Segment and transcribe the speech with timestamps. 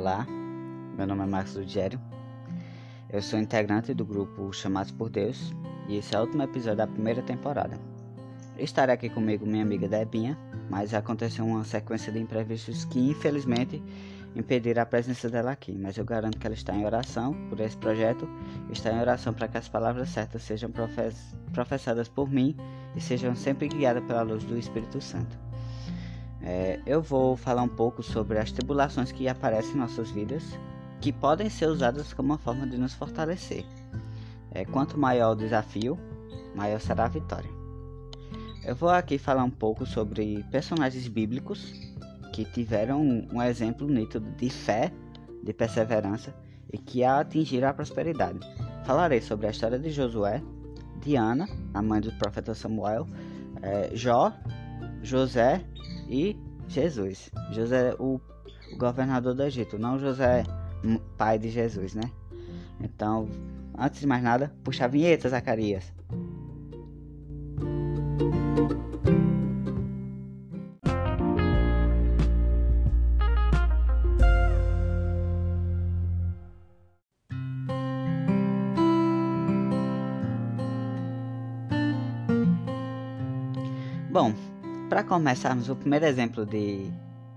[0.00, 0.26] Olá,
[0.96, 2.00] meu nome é Marcos Ruggiero.
[3.10, 5.52] Eu sou integrante do grupo Chamados por Deus
[5.86, 7.78] e esse é o último episódio da primeira temporada.
[8.56, 10.38] Estará aqui comigo minha amiga Debinha,
[10.70, 13.82] mas aconteceu uma sequência de imprevistos que infelizmente
[14.34, 17.76] impediram a presença dela aqui, mas eu garanto que ela está em oração por esse
[17.76, 18.26] projeto,
[18.70, 22.56] está em oração para que as palavras certas sejam profess professadas por mim
[22.96, 25.49] e sejam sempre guiadas pela luz do Espírito Santo.
[26.42, 30.42] É, eu vou falar um pouco sobre as tribulações que aparecem em nossas vidas,
[31.00, 33.64] que podem ser usadas como uma forma de nos fortalecer.
[34.50, 35.98] É, quanto maior o desafio,
[36.54, 37.50] maior será a vitória.
[38.64, 41.72] Eu vou aqui falar um pouco sobre personagens bíblicos
[42.32, 43.00] que tiveram
[43.32, 44.92] um exemplo nítido de fé,
[45.42, 46.34] de perseverança
[46.72, 48.38] e que atingiram a prosperidade.
[48.84, 50.42] Falarei sobre a história de Josué,
[51.00, 53.06] de Ana, a mãe do profeta Samuel,
[53.62, 54.32] é, Jó,
[55.02, 55.64] José
[56.10, 56.36] e
[56.68, 57.30] Jesus.
[57.52, 58.20] José, o,
[58.72, 60.44] o governador do Egito, não José,
[61.16, 62.10] pai de Jesus, né?
[62.80, 63.28] Então,
[63.78, 65.92] antes de mais nada, puxa a vinheta, Zacarias.
[85.20, 86.90] Começarmos, o primeiro exemplo de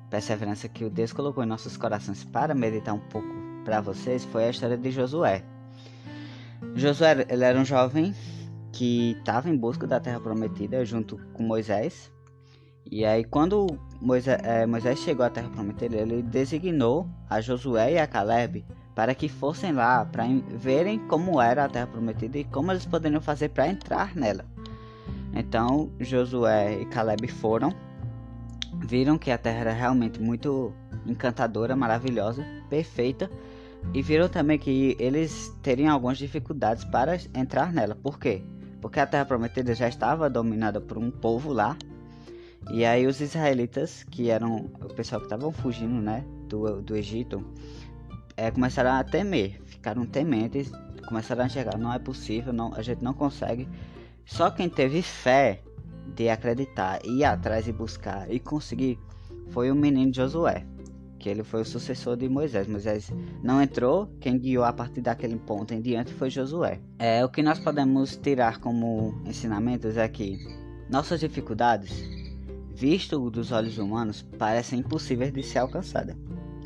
[0.09, 3.27] perseverança que o Deus colocou em nossos corações para meditar um pouco
[3.65, 5.43] para vocês foi a história de Josué.
[6.75, 8.15] Josué ele era um jovem
[8.71, 12.09] que estava em busca da terra prometida junto com Moisés.
[12.89, 13.67] E aí, quando
[13.99, 19.13] Moisés, é, Moisés chegou à terra prometida, ele designou a Josué e a Caleb para
[19.13, 20.23] que fossem lá para
[20.55, 24.52] verem como era a terra prometida e como eles poderiam fazer para entrar nela.
[25.33, 27.73] Então Josué e Caleb foram,
[28.85, 30.73] viram que a terra era realmente muito
[31.05, 33.29] encantadora, maravilhosa, perfeita,
[33.93, 37.95] e viram também que eles teriam algumas dificuldades para entrar nela.
[37.95, 38.43] Por quê?
[38.81, 41.75] Porque a terra prometida já estava dominada por um povo lá,
[42.71, 47.43] e aí os israelitas, que eram o pessoal que estavam fugindo, né, do, do Egito,
[48.37, 50.71] é, começaram a temer, ficaram tementes,
[51.07, 53.67] começaram a enxergar, não é possível, não, a gente não consegue
[54.25, 55.61] só quem teve fé
[56.15, 58.99] de acreditar, ir atrás e buscar e conseguir
[59.49, 60.65] foi o menino Josué,
[61.19, 62.67] que ele foi o sucessor de Moisés.
[62.67, 63.11] Moisés
[63.43, 66.79] não entrou, quem guiou a partir daquele ponto em diante foi Josué.
[66.99, 70.37] É o que nós podemos tirar como ensinamentos é que
[70.89, 72.03] nossas dificuldades,
[72.75, 76.15] visto dos olhos humanos, parecem impossíveis de ser alcançadas,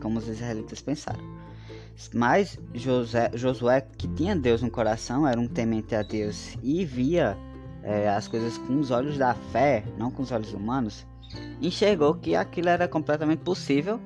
[0.01, 1.37] como os israelitas pensaram.
[2.13, 7.35] Mas José, Josué, que tinha Deus no coração, era um temente a Deus e via
[7.87, 11.07] é, as coisas com os olhos da fé, não com os olhos humanos,
[11.61, 13.99] enxergou que aquilo era completamente possível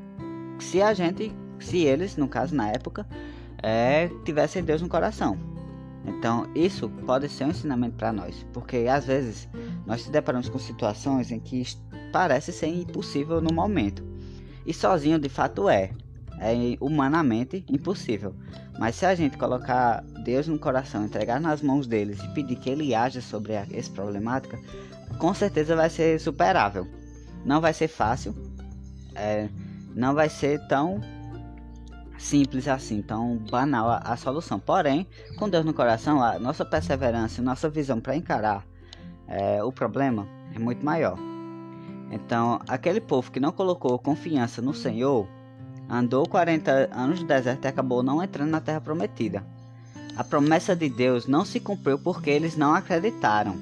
[0.59, 3.07] se a gente, se eles, no caso na época,
[3.61, 5.35] é, tivessem Deus no coração.
[6.05, 9.49] Então, isso pode ser um ensinamento para nós, porque às vezes
[9.85, 11.63] nós se deparamos com situações em que
[12.11, 14.03] parece ser impossível no momento,
[14.63, 15.91] e sozinho de fato é,
[16.41, 18.35] é humanamente impossível.
[18.79, 22.69] Mas se a gente colocar Deus no coração, entregar nas mãos deles e pedir que
[22.69, 24.59] ele haja sobre essa problemática,
[25.19, 26.87] com certeza vai ser superável.
[27.45, 28.35] Não vai ser fácil,
[29.15, 29.47] é,
[29.95, 30.99] não vai ser tão
[32.17, 34.59] simples assim, tão banal a, a, solução.
[34.59, 38.65] Porém, com Deus no coração, a nossa perseverança, nossa visão para encarar
[39.27, 41.17] é, o problema é muito maior.
[42.11, 45.27] Então, aquele povo que não colocou confiança no Senhor
[45.91, 49.43] andou 40 anos no deserto e acabou não entrando na terra prometida.
[50.15, 53.57] A promessa de Deus não se cumpriu porque eles não acreditaram.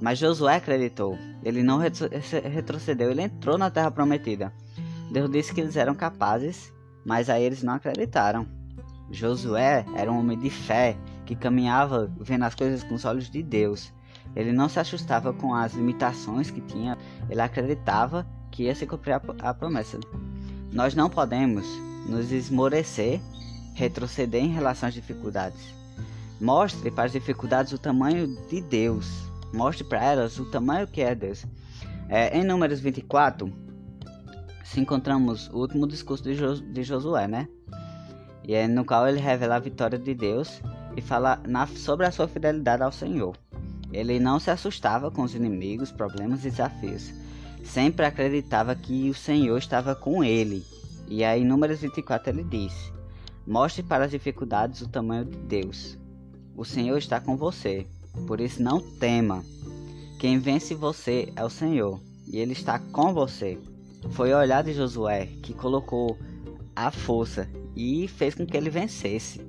[0.00, 1.18] Mas Josué acreditou.
[1.44, 4.52] Ele não retrocedeu, ele entrou na terra prometida.
[5.10, 6.72] Deus disse que eles eram capazes,
[7.04, 8.46] mas aí eles não acreditaram.
[9.10, 13.42] Josué era um homem de fé que caminhava vendo as coisas com os olhos de
[13.42, 13.92] Deus.
[14.34, 16.96] Ele não se assustava com as limitações que tinha,
[17.28, 19.98] ele acreditava que ia se cumprir a, promessa.
[20.72, 21.66] Nós não podemos
[22.06, 23.20] nos esmorecer,
[23.74, 25.60] retroceder em relação às dificuldades.
[26.40, 29.30] Mostre para as dificuldades o tamanho de Deus.
[29.52, 31.44] Mostre para elas o tamanho que é Deus.
[32.08, 33.52] É, em Números 24,
[34.64, 37.48] se encontramos o último discurso de, jo de Josué, né?
[38.46, 40.62] E é no qual ele revela a vitória de Deus
[40.96, 43.36] e fala na, sobre a sua fidelidade ao Senhor.
[43.92, 47.19] Ele não se assustava com os inimigos, problemas e desafios
[47.62, 50.64] sempre acreditava que o Senhor estava com ele.
[51.08, 52.92] E aí, em Números 24, ele disse:
[53.46, 55.98] Mostre para as dificuldades o tamanho de Deus.
[56.56, 57.86] O Senhor está com você,
[58.26, 59.44] por isso não tema.
[60.18, 63.58] Quem vence você é o Senhor, e ele está com você.
[64.10, 66.18] Foi o olhar de Josué que colocou
[66.74, 69.40] a força e fez com que ele vencesse.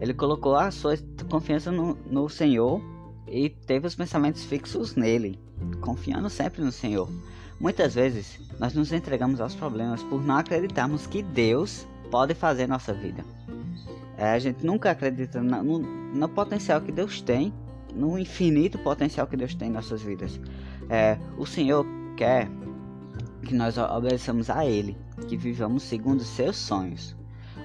[0.00, 0.96] Ele colocou a sua
[1.28, 2.80] confiança no, no Senhor
[3.26, 5.38] e teve os pensamentos fixos nele,
[5.80, 7.10] confiando sempre no Senhor.
[7.58, 12.92] Muitas vezes nós nos entregamos aos problemas por não acreditarmos que Deus pode fazer nossa
[12.92, 13.24] vida.
[14.18, 17.52] É, a gente nunca acredita no, no, no, potencial que Deus tem,
[17.94, 20.40] no infinito potencial que Deus tem em nossas vidas.
[20.88, 21.84] É, o Senhor
[22.16, 22.48] quer
[23.42, 24.96] que nós obedeçamos a Ele,
[25.28, 27.15] que vivamos segundo os seus sonhos.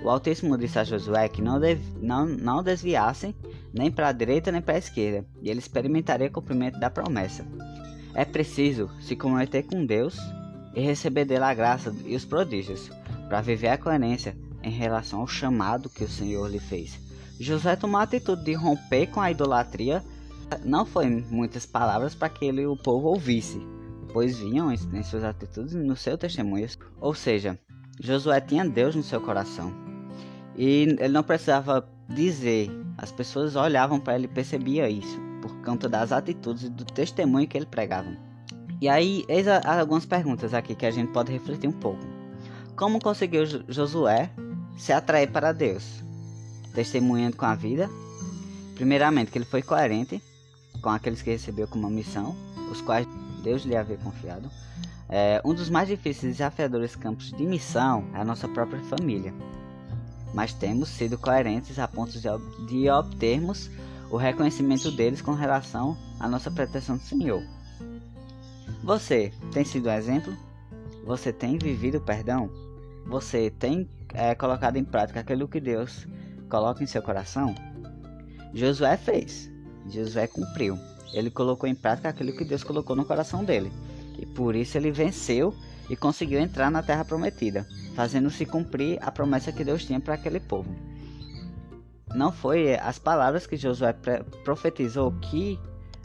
[0.03, 3.35] O Altíssimo disse a Josué que não, deve, não, não desviassem
[3.73, 7.45] nem para a direita nem para a esquerda, e ele experimentaria o cumprimento da promessa.
[8.13, 10.17] É preciso se comprometer com Deus
[10.75, 12.89] e receber dele a graça e os prodígios,
[13.29, 16.99] para viver a coerência em relação ao chamado que o Senhor lhe fez.
[17.39, 20.03] José tomou a atitude de romper com a idolatria.
[20.65, 23.59] Não foi muitas palavras para que ele, o povo ouvisse,
[24.11, 26.67] pois vinham em suas atitudes no seu testemunho.
[26.99, 27.57] Ou seja,
[27.99, 29.90] Josué tinha Deus no seu coração.
[30.55, 35.87] E ele não precisava dizer, as pessoas olhavam para ele e percebia isso, por conta
[35.87, 38.09] das atitudes e do testemunho que ele pregava.
[38.81, 42.03] E aí, eis algumas perguntas aqui que a gente pode refletir um pouco.
[42.75, 44.29] Como conseguiu Josué
[44.77, 46.01] se atrair para Deus?
[46.73, 47.89] Testemunhando com a vida.
[48.75, 50.21] Primeiramente, que ele foi coerente
[50.81, 52.35] com aqueles que recebeu como missão,
[52.71, 53.07] os quais
[53.43, 54.49] Deus lhe havia confiado.
[55.07, 59.31] É, um dos mais difíceis e desafiadores campos de missão é a nossa própria família
[60.33, 62.13] mas temos sido coerentes a ponto
[62.67, 63.69] de, obtermos
[64.09, 67.43] o reconhecimento deles com relação à nossa proteção do Senhor.
[68.83, 70.35] Você tem sido um exemplo?
[71.05, 72.49] Você tem vivido o perdão?
[73.07, 76.07] Você tem é, colocado em prática aquilo que Deus
[76.49, 77.55] coloca em seu coração?
[78.53, 79.49] Josué fez.
[79.89, 80.77] Josué cumpriu.
[81.13, 83.71] Ele colocou em prática aquilo que Deus colocou no coração dele.
[84.17, 85.53] E por isso ele venceu
[85.89, 90.39] e conseguiu entrar na terra prometida fazendo-se cumprir a promessa que Deus tinha para aquele
[90.39, 90.73] povo.
[92.13, 93.93] Não foi as palavras que Josué
[94.43, 95.59] profetizou que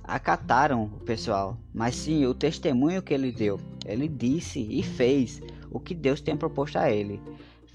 [0.05, 3.61] acataram o pessoal, mas sim o testemunho que ele deu.
[3.85, 5.41] Ele disse e fez
[5.71, 7.21] o que Deus tinha proposto a ele.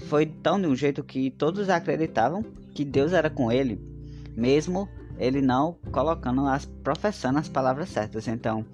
[0.08, 2.44] Foi tão de um jeito que todos acreditavam
[2.74, 3.80] que Deus era com ele,
[4.36, 4.88] mesmo
[5.20, 8.28] ele não colocando as professando as palavras certas.
[8.28, 8.66] Então,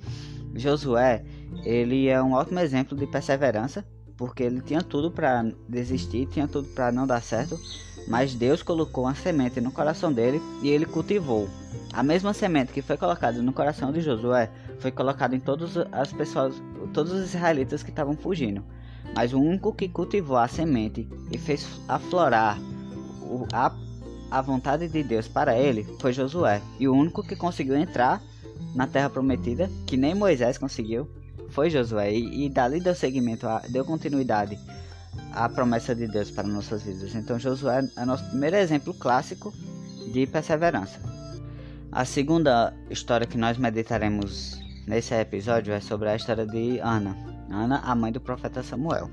[0.57, 1.24] Josué,
[1.63, 3.86] ele é um ótimo exemplo de perseverança
[4.18, 7.57] porque ele tinha tudo para desistir, tinha tudo para não dar certo,
[8.07, 11.48] mas Deus colocou uma semente no coração dele e ele cultivou.
[11.94, 14.50] A mesma semente que foi colocada no coração de Josué
[14.80, 16.56] foi colocada em todas as pessoas,
[16.94, 18.63] todos os israelitas que estavam fugindo.
[19.15, 22.59] Mas o único que cultivou a semente e fez aflorar
[23.54, 23.71] a,
[24.31, 26.62] a vontade de Deus para ele foi Josué.
[26.80, 28.21] E o único que conseguiu entrar
[28.75, 31.09] na terra prometida, que nem Moisés conseguiu,
[31.50, 34.57] foi Josué e, e dali deu seguimento, a, deu continuidade
[35.33, 37.15] à promessa de Deus para nossas vidas.
[37.15, 39.54] Então Josué é nosso primeiro exemplo clássico
[40.13, 41.00] de perseverança.
[41.92, 47.15] A segunda história que nós meditaremos nesse episódio é sobre a história de Ana.
[47.50, 49.09] Ana, a mãe do profeta Samuel.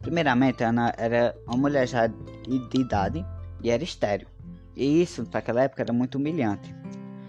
[0.00, 3.24] Primeiramente, Ana era uma mulher já de idade
[3.62, 4.26] e era estéril.
[4.74, 6.74] E isso, para aquela época, era muito humilhante.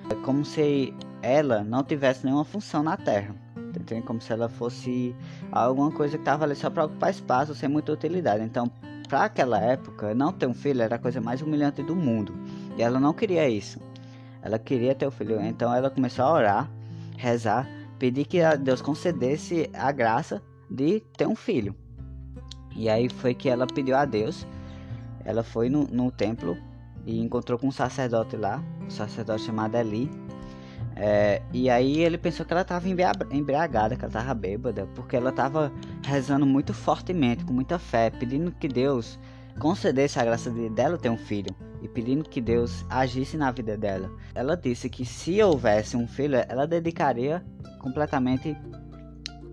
[0.10, 3.36] É como se ela não tivesse nenhuma função na terra.
[3.56, 4.02] Entende?
[4.02, 5.16] Como se ela fosse
[5.52, 8.44] alguma coisa que estava ali só para ocupar espaço, sem muita utilidade.
[8.44, 8.70] Então,
[9.08, 12.34] para aquela época, não ter um filho era a coisa mais humilhante do mundo.
[12.78, 13.80] E ela não queria isso.
[14.42, 15.42] Ela queria ter o um filho.
[15.42, 16.72] Então, ela começou a orar,
[17.18, 17.68] rezar,
[18.00, 21.76] pedir que Deus concedesse a graça de ter um filho.
[22.76, 24.48] E aí foi que ela pediu a Deus.
[25.24, 26.58] Ela foi no, no templo
[27.06, 30.10] e encontrou com um sacerdote lá, um sacerdote chamado Eli.
[30.96, 35.30] É, e aí ele pensou que ela estava embriagada, que ela estava bêbada, porque ela
[35.30, 35.72] estava
[36.06, 39.20] rezando muito fortemente, com muita fé, pedindo que Deus
[39.60, 43.78] concedesse a graça de dela ter um filho e pedindo que Deus agisse na vida
[43.78, 44.12] dela.
[44.36, 47.44] Ela disse que se houvesse um filho, ela dedicaria
[47.80, 48.56] completamente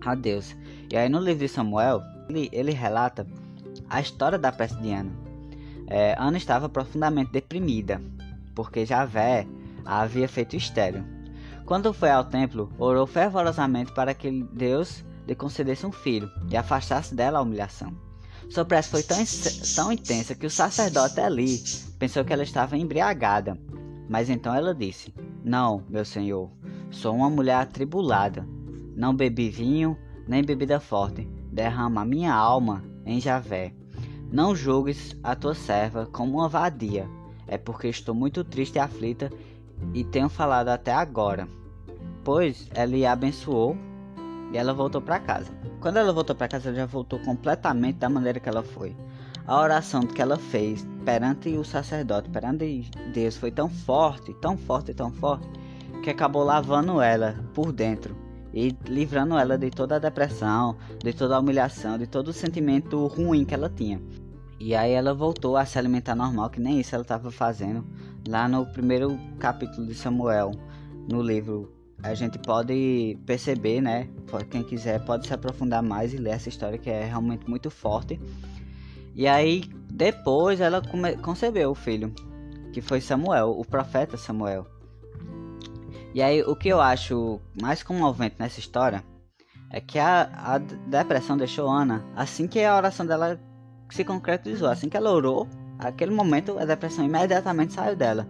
[0.05, 0.55] a Deus.
[0.91, 3.25] E aí no livro de Samuel, ele, ele relata
[3.89, 5.11] a história da peste de Ana.
[5.87, 7.99] É, Ana estava profundamente deprimida,
[8.53, 9.47] porque Javé
[9.83, 11.18] a havia feito estéreo.
[11.69, 17.13] Quando foi ao templo, orou fervorosamente para que Deus lhe concedesse um filho e afastasse
[17.13, 17.93] dela a humilhação.
[18.49, 19.17] Sua prece foi tão,
[19.75, 21.61] tão intensa que o sacerdote ali
[21.99, 23.55] pensou que ela estava embriagada.
[24.09, 26.49] Mas então ela disse: Não, meu senhor,
[26.89, 28.47] sou uma mulher atribulada.
[28.95, 29.95] Não bebi vinho,
[30.27, 31.29] nem bebida forte.
[31.51, 33.75] Derrama minha alma em Javé.
[34.31, 37.07] Não julgues a tua serva como uma vadia.
[37.47, 39.31] É porque estou muito triste e aflita
[39.93, 41.47] e tenho falado até agora.
[42.29, 43.75] Depois, ele a abençoou
[44.53, 45.51] e ela voltou para casa.
[45.81, 48.95] Quando ela voltou para casa, ela já voltou completamente da maneira que ela foi.
[49.47, 54.93] a oração que ela fez perante o sacerdote, perante Deus, foi tão forte, tão forte,
[54.93, 55.49] tão forte,
[56.03, 58.15] que acabou lavando ela por dentro
[58.53, 63.07] e livrando ela de toda a depressão, de toda a humilhação, de todo o sentimento
[63.07, 63.99] ruim que ela tinha.
[64.59, 67.83] E aí ela voltou a se alimentar normal, que nem isso ela estava fazendo
[68.27, 70.51] lá no primeiro capítulo de Samuel,
[71.11, 71.78] no livro.
[72.01, 74.07] A gente pode perceber, né?
[74.49, 78.19] Quem quiser pode se aprofundar mais e ler essa história que é realmente muito forte.
[79.15, 80.81] E aí depois ela
[81.21, 82.13] concebeu o filho,
[82.71, 84.65] que foi Samuel, o profeta Samuel.
[86.13, 89.03] E aí, o que eu acho mais comovente nessa história
[89.69, 93.39] é que a, a depressão deixou Ana assim que a oração dela
[93.89, 94.67] se concretizou.
[94.69, 98.27] Assim que ela orou, aquele momento a depressão imediatamente saiu dela.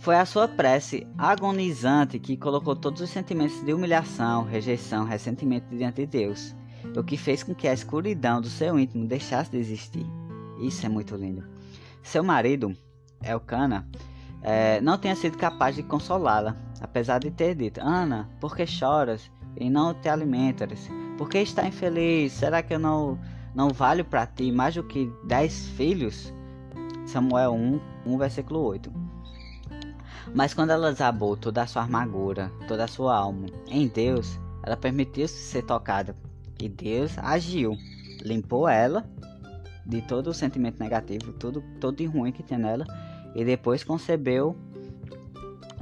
[0.00, 5.96] Foi a sua prece agonizante que colocou todos os sentimentos de humilhação, rejeição, ressentimento diante
[5.96, 6.56] de Deus,
[6.96, 10.06] o que fez com que a escuridão do seu íntimo deixasse de existir.
[10.58, 11.46] Isso é muito lindo.
[12.02, 12.74] Seu marido,
[13.22, 13.86] Elcana,
[14.40, 19.30] é, não tenha sido capaz de consolá-la, apesar de ter dito: Ana, por que choras
[19.54, 20.88] e não te alimentas?
[21.18, 22.32] Por que está infeliz?
[22.32, 23.20] Será que eu não,
[23.54, 26.32] não valho para ti mais do que dez filhos?
[27.04, 28.99] Samuel 1, 1, versículo 8.
[30.34, 34.76] Mas quando ela desabou toda a sua amargura, toda a sua alma em Deus, ela
[34.76, 36.16] permitiu-se ser tocada.
[36.60, 37.76] E Deus agiu,
[38.22, 39.04] limpou ela
[39.84, 42.86] de todo o sentimento negativo, tudo, todo de ruim que tinha nela,
[43.34, 44.56] e depois concebeu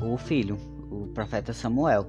[0.01, 0.57] o filho,
[0.91, 2.07] o profeta Samuel.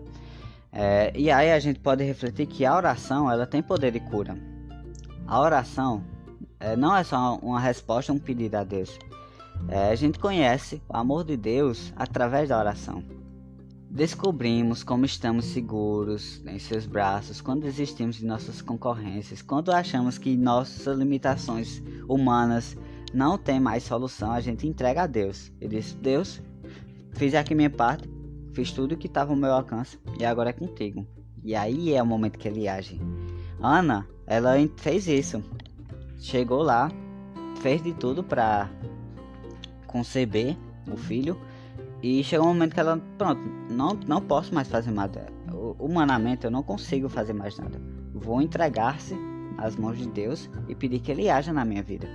[0.72, 4.38] É, e aí a gente pode refletir que a oração ela tem poder de cura.
[5.28, 6.04] A oração
[6.60, 8.98] é, não é só uma resposta, um pedido a Deus.
[9.68, 13.04] É, a gente conhece o amor de Deus através da oração.
[13.92, 20.38] Descobrimos como estamos seguros em seus braços quando desistimos de nossas concorrências, quando achamos que
[20.38, 22.78] nossas limitações humanas
[23.14, 25.52] não tem mais solução, a gente entrega a Deus.
[25.60, 26.40] E diz: Deus,
[27.14, 28.08] fiz aqui minha parte,
[28.54, 31.08] fiz tudo que estava ao meu alcance e agora é contigo.
[31.44, 33.02] E aí é o momento que ele age.
[33.60, 35.44] Ana, ela fez isso.
[36.20, 36.92] Chegou lá,
[37.62, 38.70] fez de tudo para
[39.90, 40.56] conceber
[40.92, 41.38] o filho.
[42.02, 45.28] E chegou um momento que ela, pronto, não, não posso mais fazer nada.
[45.78, 47.80] Humanamente eu não consigo fazer mais nada.
[48.14, 49.16] Vou entregar-se
[49.58, 52.08] às mãos de Deus e pedir que Ele haja na minha vida.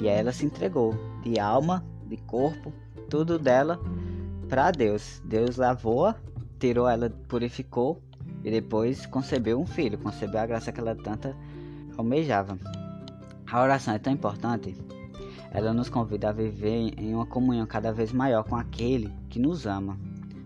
[0.00, 2.72] E aí ela se entregou de alma, de corpo,
[3.10, 3.80] tudo dela
[4.48, 5.20] para Deus.
[5.24, 6.14] Deus lavou-a,
[6.60, 8.00] tirou ela, purificou
[8.44, 11.36] e depois concebeu um filho, concebeu a graça que ela tanta
[11.96, 12.58] almejava.
[13.50, 14.76] A oração é tão importante,
[15.54, 19.66] ela nos convida a viver em uma comunhão cada vez maior com aquele que nos
[19.66, 19.98] ama,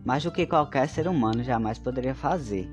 [0.04, 2.68] mais do que qualquer ser humano jamais poderia fazer.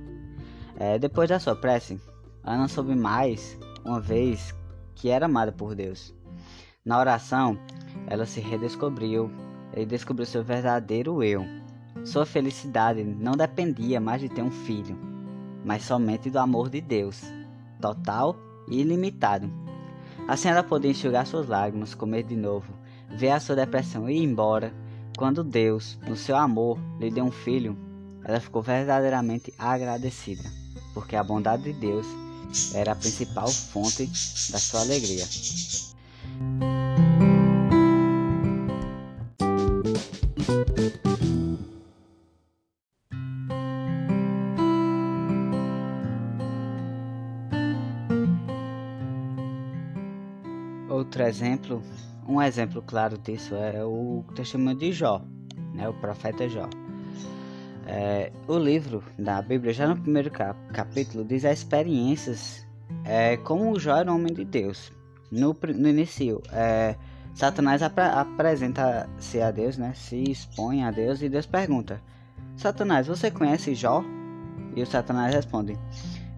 [0.75, 2.01] É, depois da sua prece,
[2.43, 4.53] Ana soube mais uma vez
[4.95, 6.13] que era amada por Deus.
[6.83, 7.57] Na oração,
[8.07, 9.29] ela se redescobriu
[9.75, 11.45] e descobriu seu verdadeiro eu.
[12.03, 14.97] Sua felicidade não dependia mais de ter um filho,
[15.63, 17.21] mas somente do amor de Deus,
[17.79, 18.35] total
[18.67, 19.62] e ilimitado.
[20.27, 22.73] Assim ela podia enxugar suas lágrimas, comer de novo,
[23.09, 24.73] ver a sua depressão ir embora.
[25.17, 27.77] Quando Deus, no seu amor, lhe deu um filho,
[28.23, 30.43] ela ficou verdadeiramente agradecida,
[30.93, 32.07] porque a bondade de Deus
[32.73, 34.05] era a principal fonte
[34.51, 35.25] da sua alegria.
[50.93, 51.81] Outro exemplo,
[52.27, 55.23] um exemplo claro disso é o testemunho de Jó,
[55.73, 56.69] né, o profeta Jó.
[57.87, 62.63] É, o livro da Bíblia, já no primeiro cap capítulo, diz as experiências
[63.05, 64.91] é, como o Jó era um homem de Deus.
[65.31, 66.95] No, no início, é,
[67.33, 69.93] Satanás ap apresenta-se a Deus, né?
[69.95, 71.99] Se expõe a Deus e Deus pergunta:
[72.55, 74.03] Satanás, você conhece Jó?
[74.75, 75.75] E o Satanás responde: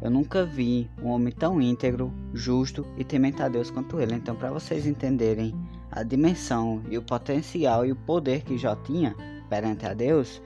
[0.05, 4.13] Eu nunca vi um homem tão íntegro, justo e temente a Deus quanto ele.
[4.13, 5.51] Então, para vocês entenderem
[5.91, 9.15] a dimensão e o potencial e o poder que Jó tinha
[9.50, 10.39] perante a Deus,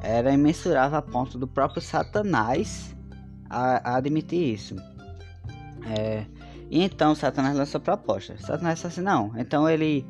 [0.00, 2.94] era imensurável a ponto do próprio Satanás
[3.50, 4.76] a, a admitir isso.
[5.84, 6.24] É,
[6.70, 8.38] e então Satanás lança a proposta.
[8.38, 10.06] Satanás disse assim: não, então ele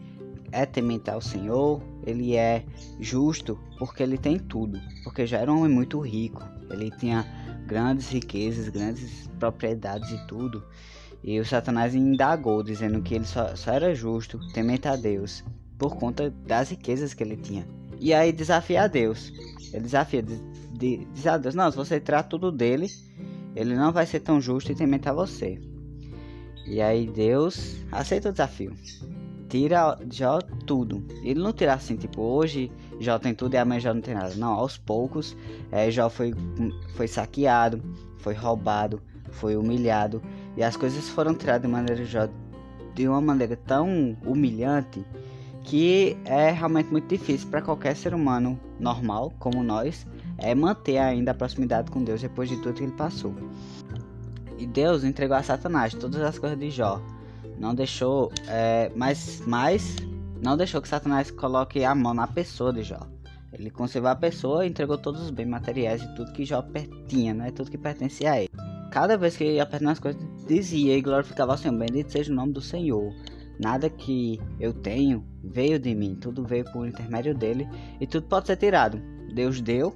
[0.53, 2.63] é temente ao Senhor, ele é
[3.01, 7.25] justo porque ele tem tudo, porque já era um homem muito rico, ele tinha
[7.67, 10.63] grandes riquezas, grandes propriedades e tudo.
[11.23, 15.45] E o Satanás indagou, dizendo que ele só, só era justo, temente a Deus,
[15.79, 17.67] por conta das riquezas que ele tinha.
[18.01, 19.33] E aí desafia a Deus.
[19.73, 22.89] Ele desafia, diz, diz a Deus: Não, se você tirar tudo dele,
[23.55, 25.61] ele não vai ser tão justo e temente a você.
[26.67, 28.73] E aí Deus aceita o desafio.
[29.49, 31.05] Tira Jó tudo.
[31.23, 34.35] Ele não tira assim, tipo, hoje Jó tem tudo e amanhã Jó não tem nada.
[34.35, 35.37] Não, aos poucos,
[35.71, 36.35] é, Jó foi,
[36.95, 37.83] foi saqueado,
[38.19, 40.23] foi roubado, foi humilhado.
[40.57, 42.05] E as coisas foram tiradas de maneira
[42.95, 45.05] de uma maneira tão humilhante
[45.65, 50.07] que é realmente muito difícil para qualquer ser humano normal, como nós,
[50.39, 53.35] é manter ainda a proximidade com Deus depois de tudo que ele passou.
[54.59, 57.01] E Deus entregou a Satanás todas as coisas de Jó.
[57.59, 59.97] Não deixou, é, mas, mas
[60.43, 62.99] não deixou que Satanás coloque a mão na pessoa de Jó.
[63.53, 66.65] Ele conservou a pessoa e entregou todos os bens materiais e tudo que Jó
[67.07, 67.53] tinha, né?
[67.53, 68.51] Tudo que pertencia a ele.
[68.91, 71.79] Cada vez que ia perto nas coisas, dizia e glorificava o Senhor.
[71.79, 73.15] Bendito seja o nome do Senhor.
[73.61, 77.69] Nada que eu tenho veio de mim, tudo veio por intermédio dele
[78.01, 79.01] e tudo pode ser tirado.
[79.33, 79.95] Deus deu,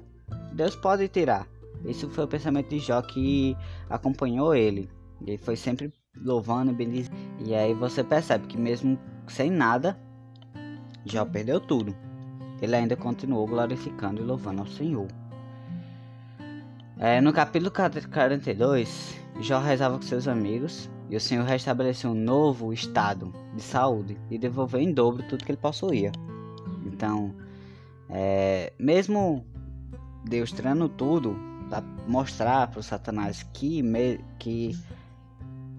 [0.53, 1.45] Deus pode tirar.
[1.83, 3.57] Esse foi o pensamento de Jó que
[3.89, 4.89] acompanhou ele.
[5.25, 7.17] Ele foi sempre louvando e bendizendo.
[7.45, 9.99] E aí você percebe que mesmo sem nada,
[11.07, 11.95] Jó perdeu tudo.
[12.61, 15.07] Ele ainda continuou glorificando e louvando ao Senhor.
[16.99, 22.73] É, no capítulo 42, Jó rezava com seus amigos e o Senhor restabeleceu um novo
[22.73, 26.11] estado de saúde e devolveu em dobro tudo que ele possuía.
[26.85, 27.33] Então,
[28.09, 29.45] é, mesmo
[30.25, 31.37] Deus tirando tudo
[31.69, 34.75] para mostrar para o Satanás que, me, que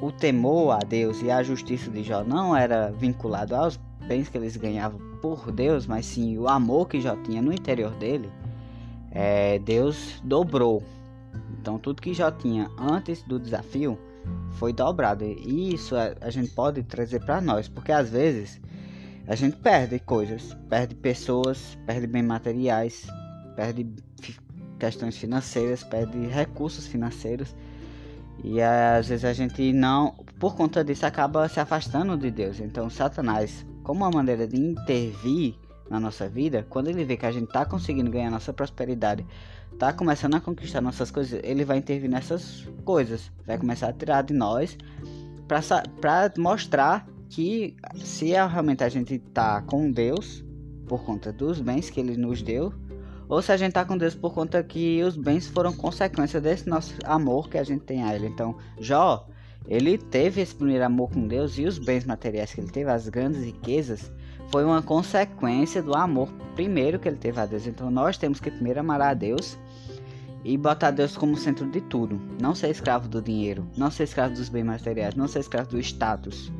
[0.01, 4.39] o temor a Deus e a justiça de Jó não era vinculado aos bens que
[4.39, 8.31] eles ganhavam por Deus, mas sim o amor que Jó tinha no interior dele,
[9.11, 10.83] é, Deus dobrou.
[11.61, 13.99] Então tudo que Jó tinha antes do desafio
[14.53, 15.25] foi dobrado.
[15.25, 18.61] E isso a, gente pode trazer para nós, porque às vezes
[19.27, 23.07] a gente perde coisas, perde pessoas, perde bens materiais,
[23.55, 23.87] perde
[24.79, 27.55] questões financeiras, perde recursos financeiros.
[28.43, 32.61] E às vezes a gente não, por conta disso, acaba se afastando de Deus.
[32.61, 35.55] Então, Satanás, como uma maneira de intervir
[35.89, 39.25] na nossa vida, quando ele vê que a gente está conseguindo ganhar nossa prosperidade,
[39.73, 44.21] está começando a conquistar nossas coisas, ele vai intervir nessas coisas, vai começar a tirar
[44.21, 44.77] de nós
[45.47, 50.45] para mostrar que se realmente a gente está com Deus
[50.87, 52.75] por conta dos bens que ele nos deu,
[53.27, 56.69] ou se a gente está com Deus por conta que os bens foram consequência desse
[56.69, 58.27] nosso amor que a gente tem a Ele.
[58.27, 59.27] Então, Jó,
[59.69, 63.07] ele teve esse primeiro amor com Deus e os bens materiais que ele teve, as
[63.09, 64.11] grandes riquezas,
[64.51, 67.67] foi uma consequência do amor primeiro que ele teve a Deus.
[67.67, 69.59] Então, nós temos que primeiro amar a Deus
[70.43, 72.19] e botar Deus como centro de tudo.
[72.41, 75.79] Não ser escravo do dinheiro, não ser escravo dos bens materiais, não ser escravo do
[75.79, 76.51] status.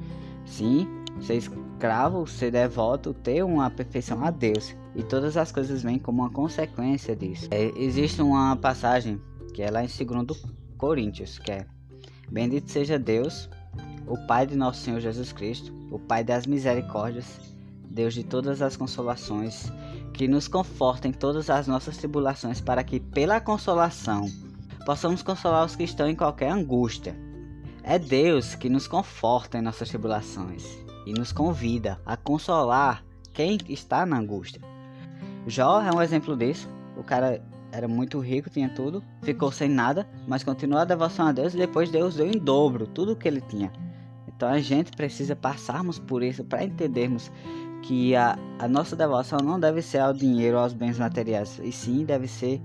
[0.45, 0.87] Sim,
[1.23, 4.77] ser escravo, ser devoto, ter uma perfeição a Deus.
[4.95, 7.49] E todas as coisas vêm como uma consequência disso.
[7.51, 9.19] É, existe uma passagem
[9.55, 10.43] que é lá em 2
[10.77, 11.67] Coríntios, que é
[12.31, 13.49] Bendito seja Deus,
[14.07, 17.41] o Pai de nosso Senhor Jesus Cristo, o Pai das misericórdias,
[17.91, 19.73] Deus de todas as consolações,
[20.13, 24.31] que nos conforta em todas as nossas tribulações, para que pela consolação
[24.85, 27.17] possamos consolar os que estão em qualquer angústia.
[27.83, 30.65] É Deus que nos conforta em nossas tribulações
[31.07, 34.61] e nos convida a consolar quem está na angústia.
[35.47, 36.69] Jó é um exemplo disso.
[36.97, 37.43] O cara
[37.79, 41.57] era muito rico, tinha tudo, ficou sem nada, mas continuou a devoção a Deus e
[41.57, 43.73] depois Deus deu em dobro tudo o que ele tinha.
[44.27, 47.31] Então a gente precisa passarmos por isso para entendermos
[47.83, 52.05] que a, a nossa devoção não deve ser ao dinheiro, aos bens materiais, e sim
[52.05, 52.61] deve ser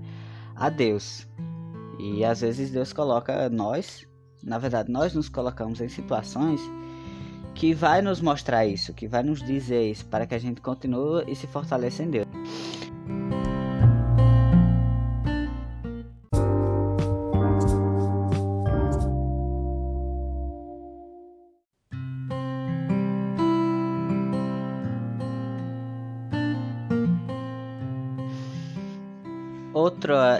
[0.56, 1.26] a Deus.
[1.98, 4.04] E às vezes Deus coloca nós,
[4.42, 6.60] na verdade nós nos colocamos em situações
[7.54, 11.22] que vai nos mostrar isso, que vai nos dizer isso, para que a gente continue
[11.28, 12.26] e se fortaleça em Deus.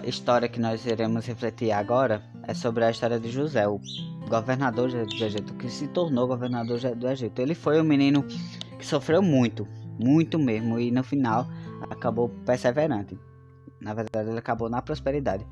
[0.09, 3.81] História que nós iremos refletir agora é sobre a história de José, o
[4.29, 7.41] governador do Egito, que se tornou governador do Egito.
[7.41, 8.23] Ele foi um menino
[8.79, 9.67] que sofreu muito,
[9.99, 11.47] muito mesmo, e no final
[11.91, 13.19] acabou perseverante.
[13.81, 15.47] Na verdade, ele acabou na prosperidade.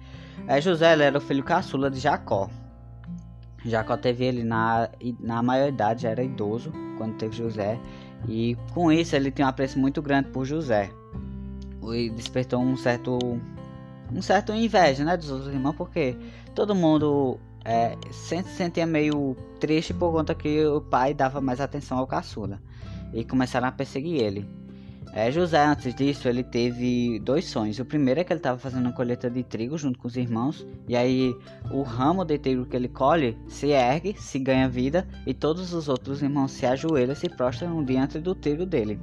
[0.46, 2.48] É, José era o filho caçula de Jacó.
[3.64, 4.88] Jacó teve ele na,
[5.20, 7.78] na maioridade, já era idoso quando teve José,
[8.28, 10.90] e com isso ele tinha um apreço muito grande por José.
[11.94, 13.18] E despertou um certo
[14.14, 16.16] um certo inveja, né, dos outros irmãos, porque
[16.54, 21.98] todo mundo é, se sentia meio triste por conta que o pai dava mais atenção
[21.98, 22.60] ao caçula
[23.12, 24.62] e começaram a perseguir ele.
[25.14, 27.78] É, José, antes disso, ele teve dois sonhos.
[27.78, 30.66] O primeiro é que ele estava fazendo uma colheita de trigo junto com os irmãos,
[30.88, 31.36] e aí
[31.70, 35.86] o ramo de trigo que ele colhe se ergue, se ganha vida, e todos os
[35.86, 38.98] outros irmãos se ajoelham e se prostram diante do trigo dele.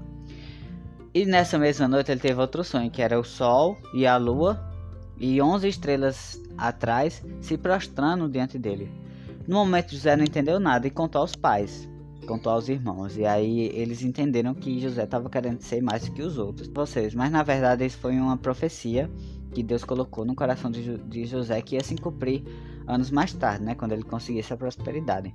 [1.13, 4.68] E nessa mesma noite ele teve outro sonho, que era o sol e a lua
[5.19, 8.91] e onze estrelas atrás se prostrando diante dele.
[9.47, 11.89] No momento José não entendeu nada e contou aos pais,
[12.27, 13.17] contou aos irmãos.
[13.17, 17.13] E aí eles entenderam que José estava querendo ser mais que os outros, vocês.
[17.15, 19.09] Mas na verdade isso foi uma profecia
[19.51, 22.43] que Deus colocou no coração de, de José que ia se cumprir
[22.87, 25.33] anos mais tarde, né, quando ele conseguisse a prosperidade.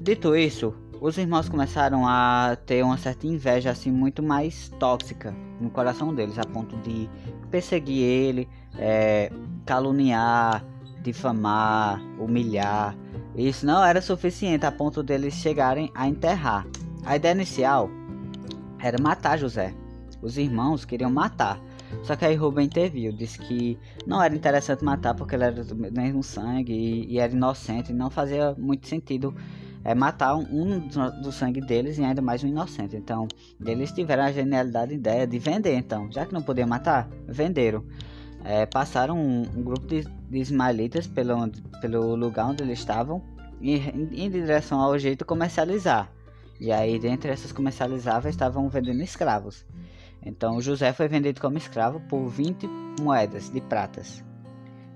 [0.00, 5.68] Dito isso, os irmãos começaram a ter uma certa inveja assim muito mais tóxica no
[5.68, 7.06] coração deles, a ponto de
[7.50, 9.30] perseguir ele, é,
[9.66, 10.64] caluniar,
[11.02, 12.96] difamar, humilhar.
[13.36, 16.66] Isso não era suficiente a ponto deles chegarem a enterrar.
[17.04, 17.90] A ideia inicial
[18.78, 19.74] era matar José.
[20.22, 21.60] Os irmãos queriam matar.
[22.02, 25.76] Só que aí Rubem interviu, disse que não era interessante matar porque ele era do
[25.76, 29.34] mesmo sangue e, e era inocente, e não fazia muito sentido
[29.84, 32.96] é, matar um, do, do, sangue deles e ainda mais um inocente.
[32.96, 33.26] Então,
[33.64, 37.84] eles tiveram a genialidade ideia de vender, então, já que não podia matar, venderam.
[38.44, 41.48] É, passaram um, um, grupo de, de ismaelitas pelo,
[41.80, 43.22] pelo lugar onde eles estavam
[43.60, 46.10] e em, em direção ao jeito comercializar.
[46.58, 49.66] E aí, dentre essas comercializáveis, estavam vendendo escravos.
[50.22, 52.68] Então José foi vendido como escravo por 20
[53.00, 54.22] moedas de pratas.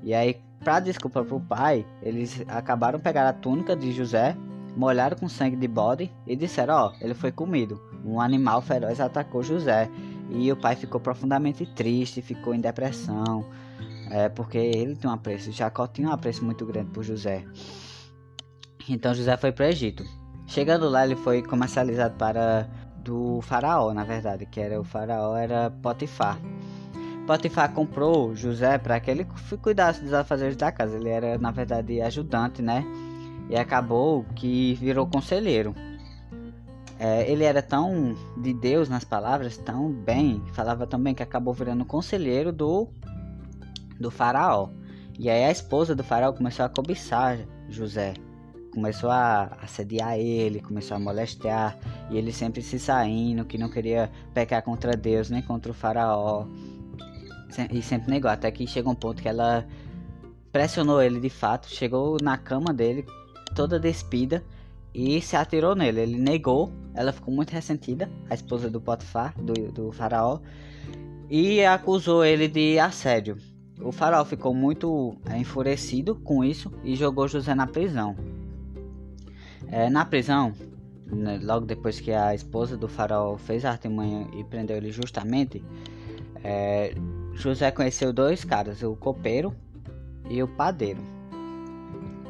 [0.03, 4.37] E aí, para desculpa para o pai, eles acabaram pegar a túnica de José,
[4.77, 7.81] molharam com sangue de bode e disseram: Ó, oh, ele foi comido.
[8.05, 9.91] Um animal feroz atacou José.
[10.31, 13.45] E o pai ficou profundamente triste, ficou em depressão,
[14.11, 17.45] é, porque ele tinha um apreço, Jacó tinha um apreço muito grande por José.
[18.89, 20.05] Então José foi para o Egito.
[20.47, 25.71] Chegando lá, ele foi comercializado para do faraó, na verdade, que era o faraó era
[25.71, 26.39] Potifar.
[27.27, 29.27] Potifar comprou José para que ele
[29.63, 30.97] cuidasse dos afazeres da casa.
[30.97, 32.85] Ele era, na verdade, ajudante, né?
[33.49, 35.75] E acabou que virou conselheiro.
[36.99, 41.53] É, ele era tão de Deus nas palavras, tão bem, falava tão bem que acabou
[41.53, 42.89] virando conselheiro do,
[43.99, 44.69] do faraó.
[45.19, 48.15] E aí a esposa do faraó começou a cobiçar José
[48.75, 51.79] começou a assediar ele, começou a molestar,
[52.11, 56.47] e ele sempre se saindo, que não queria pecar contra Deus nem contra o faraó.
[57.71, 59.65] E sempre negou, até que chegou um ponto que ela
[60.51, 63.07] pressionou ele de fato, chegou na cama dele,
[63.55, 64.45] toda despida,
[64.95, 66.01] e se atirou nele.
[66.01, 70.39] Ele negou, ela ficou muito ressentida, a esposa do Potifar, do, do faraó,
[71.29, 73.37] e acusou ele de assédio.
[73.81, 78.15] O faraó ficou muito é, enfurecido com isso e jogou José na prisão.
[79.67, 80.53] É, na prisão,
[81.07, 85.65] né, logo depois que a esposa do faraó fez a artimanha e prendeu ele justamente,
[86.45, 86.95] é,
[87.33, 89.53] José conheceu dois caras, o copeiro
[90.31, 91.03] e o padeiro.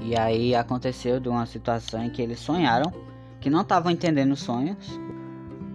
[0.05, 2.93] E aí aconteceu de uma situação em que eles sonharam,
[3.41, 5.01] que não estavam entendendo os sonhos.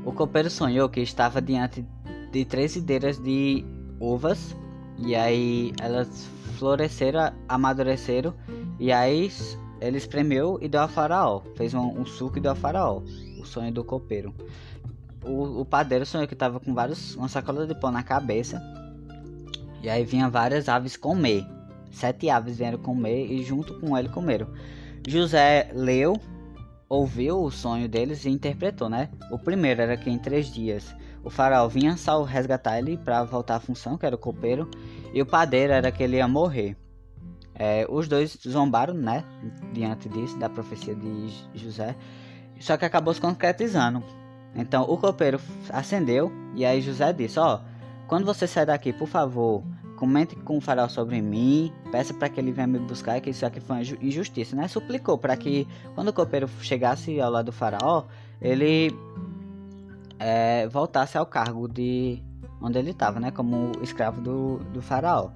[0.06, 1.84] O copeiro sonhou que estava diante
[2.32, 3.66] de três ideiras de
[4.00, 4.56] uvas,
[5.00, 8.36] e aí elas floresceram, amadureceram,
[8.80, 9.32] e aí
[9.82, 11.42] ele espremeu e deu a faraó.
[11.56, 13.02] Fez um, um suco e deu a faraó.
[13.42, 14.32] O sonho do copeiro.
[15.26, 18.62] O, o padeiro sonhou que estava com vários, uma sacola de pão na cabeça.
[19.82, 21.44] E aí vinha várias aves comer.
[21.92, 24.48] Sete aves vieram comer e junto com ele comeram.
[25.08, 26.16] José leu,
[26.88, 29.10] ouviu o sonho deles e interpretou, né?
[29.32, 33.56] O primeiro era que em três dias o faraó vinha só resgatar ele para voltar
[33.56, 34.70] à função, que era o copeiro.
[35.14, 36.78] E o padeiro era que ele ia morrer.
[37.56, 39.24] É, os dois zombaram, né?
[39.74, 41.96] Diante disso, da profecia de José.
[42.60, 44.04] Só que acabou se concretizando.
[44.56, 49.08] Então o copeiro acendeu e aí José disse: Ó, oh, quando você sair daqui, por
[49.08, 49.64] favor,
[50.00, 53.46] comente com o faraó sobre mim, peça para que ele venha me buscar, que isso
[53.46, 54.66] aqui foi uma injustiça, né?
[54.70, 58.06] Suplicou para que quando o copeiro chegasse ao lado do faraó,
[58.42, 58.96] ele
[60.18, 62.24] é, voltasse ao cargo de
[62.62, 63.30] onde ele estava, né?
[63.30, 65.32] Como escravo do, do faraó.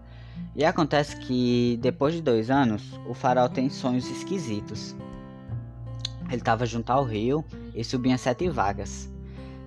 [0.55, 4.95] E acontece que depois de dois anos, o faraó tem sonhos esquisitos.
[6.27, 7.43] Ele estava junto ao rio
[7.75, 9.09] e subia sete vagas.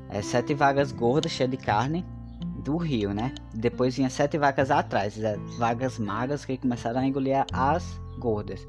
[0.09, 2.03] É, sete vagas gordas, cheias de carne,
[2.67, 3.33] do rio, né?
[3.55, 8.67] Depois vinha sete vagas atrás, é, vagas magras que começaram a engolir as gordas.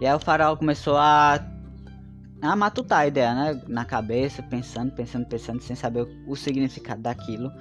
[0.00, 1.44] E aí o faraó começou a,
[2.40, 3.60] a matutar a ideia, né?
[3.66, 7.52] Na cabeça, pensando, pensando, pensando, sem saber o, significado daquilo.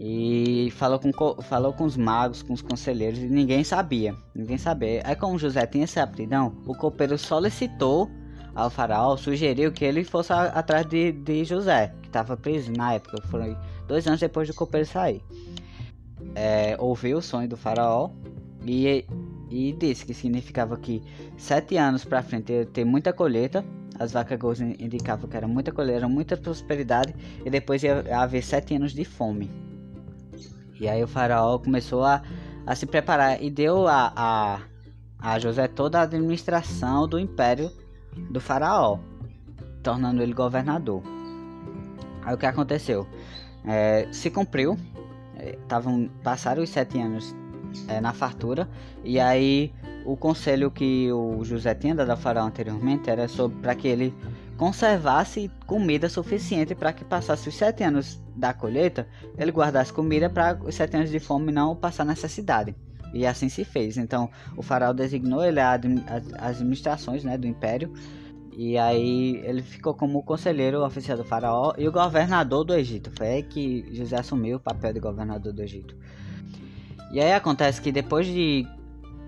[0.00, 4.16] E falou com, falou com os magos, com os conselheiros, e ninguém sabia.
[4.34, 5.02] Ninguém sabia.
[5.04, 8.10] Aí, como José tinha essa aptidão, o copeiro solicitou
[8.54, 13.22] ao faraó, sugeriu que ele fosse atrás de, de José, que estava preso na época.
[13.28, 13.56] Foi
[13.88, 15.22] dois anos depois do copeiro sair.
[16.34, 18.10] É, ouviu o sonho do faraó
[18.64, 19.04] e
[19.50, 21.02] e disse que significava que
[21.36, 23.64] sete anos para frente ia ter muita colheita.
[23.98, 28.74] As vacas gordas indicavam que era muita colheita, muita prosperidade e depois ia haver sete
[28.76, 29.50] anos de fome.
[30.78, 32.22] E aí o faraó começou a,
[32.64, 34.60] a se preparar e deu a, a,
[35.18, 37.72] a José toda a administração do império
[38.30, 38.98] do faraó,
[39.82, 41.02] tornando ele governador.
[42.22, 43.06] Aí o que aconteceu?
[43.66, 44.78] É, se cumpriu,
[45.36, 47.34] é, tavam, passaram os sete anos
[47.88, 48.68] é, na fartura.
[49.04, 49.72] E aí
[50.04, 54.14] o conselho que o José tinha dado ao faraó anteriormente era sobre para que ele
[54.56, 60.58] conservasse comida suficiente para que passasse os sete anos da colheita, ele guardasse comida para
[60.64, 62.74] os sete anos de fome não passar necessidade.
[63.14, 63.96] E assim se fez.
[63.96, 65.80] Então o faraó designou ele as
[66.38, 67.92] administrações né, do império.
[68.58, 73.08] E aí ele ficou como conselheiro oficial do faraó e o governador do Egito.
[73.16, 75.94] Foi aí que José assumiu o papel de governador do Egito.
[77.12, 78.66] E aí acontece que depois de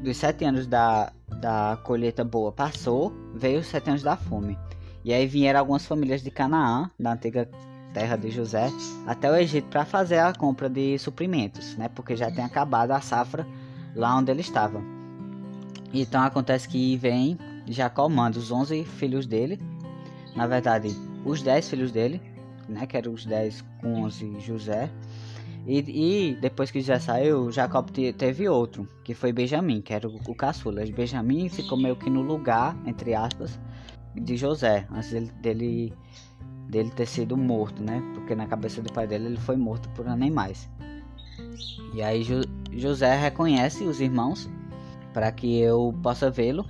[0.02, 4.58] dos sete anos da, da colheita boa passou, veio os sete anos da fome.
[5.04, 7.48] E aí vieram algumas famílias de Canaã, da antiga
[7.94, 8.68] terra de José,
[9.06, 11.88] até o Egito para fazer a compra de suprimentos, né?
[11.88, 13.46] Porque já tem acabado a safra
[13.94, 14.82] lá onde ele estava.
[15.94, 17.38] Então acontece que vem
[17.72, 19.60] Jacó manda os 11 filhos dele,
[20.34, 22.20] na verdade, os 10 filhos dele,
[22.68, 22.86] né?
[22.86, 24.90] Que eram os 10 com 11 José
[25.66, 30.16] e, e, depois que já saiu, Jacob teve outro, que foi Benjamim, que era o,
[30.26, 30.84] o caçula.
[30.86, 33.58] Benjamim ficou meio que no lugar, entre aspas,
[34.14, 35.92] de José, antes dele, dele,
[36.68, 38.02] dele ter sido morto, né?
[38.14, 40.68] Porque na cabeça do pai dele ele foi morto por animais.
[41.94, 42.40] E aí jo,
[42.72, 44.48] José reconhece os irmãos
[45.12, 46.64] para que eu possa vê-lo.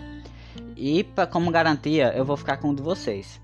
[0.80, 3.40] E pra, como garantia, eu vou ficar com um de vocês.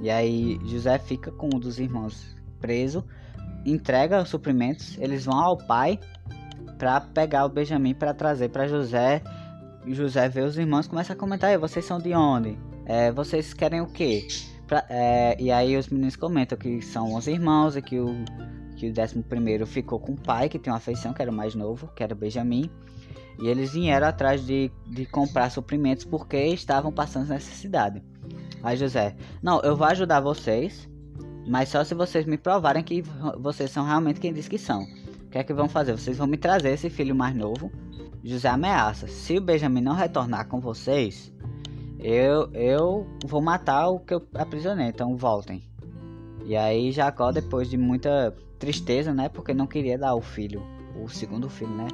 [0.00, 3.04] E aí José fica com um dos irmãos preso
[3.64, 5.98] entrega os suprimentos, eles vão ao pai
[6.78, 9.22] para pegar o Benjamin para trazer para José.
[9.86, 12.58] José vê os irmãos começa a comentar: vocês são de onde?
[12.86, 14.26] É, vocês querem o quê?
[14.66, 18.14] Pra, é, e aí os meninos comentam que são os irmãos e que o
[18.76, 21.34] que o décimo primeiro ficou com o pai que tem uma afeição que era o
[21.34, 22.70] mais novo, que era Benjamin.
[23.38, 28.02] E eles vieram atrás de, de comprar suprimentos porque estavam passando necessidade.
[28.62, 30.88] Aí José, não, eu vou ajudar vocês,
[31.46, 33.02] mas só se vocês me provarem que
[33.38, 34.82] vocês são realmente quem diz que são.
[34.82, 35.92] O que é que vão fazer?
[35.92, 37.70] Vocês vão me trazer esse filho mais novo.
[38.24, 41.32] José ameaça: se o Benjamin não retornar com vocês,
[41.98, 44.88] eu, eu vou matar o que eu aprisionei.
[44.88, 45.62] Então voltem.
[46.44, 49.28] E aí Jacó, depois de muita tristeza, né?
[49.28, 50.62] Porque não queria dar o filho,
[51.00, 51.88] o segundo filho, né?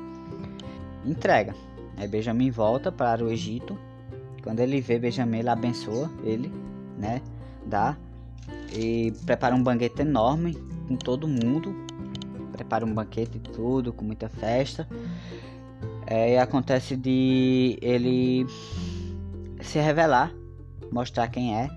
[1.05, 1.55] Entrega.
[1.97, 3.79] Aí volta para o Egito.
[4.43, 6.53] Quando ele vê Benjamin, ele abençoa ele,
[6.99, 7.23] né?
[7.67, 7.97] Dá
[8.73, 10.55] e prepara um banquete enorme
[10.89, 11.75] com todo mundo.
[12.53, 14.87] Prepara um banquete e tudo, com muita festa.
[16.07, 18.47] É, e acontece de ele
[19.63, 20.33] se revelar,
[20.93, 21.69] mostrar quem é